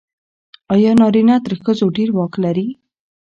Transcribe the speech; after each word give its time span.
آیا 0.73 0.91
نارینه 0.99 1.35
تر 1.45 1.53
ښځو 1.63 1.85
ډېر 1.97 2.09
واک 2.17 2.33
لري؟ 2.43 2.67